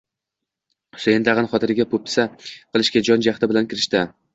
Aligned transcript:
Husayn 0.97 1.29
tag`in 1.29 1.51
xotiniga 1.53 1.87
po`pisa 1.95 2.27
qilishga 2.49 3.09
jon-jahdi 3.11 3.57
bilan 3.57 3.75
kirishdi 3.77 4.09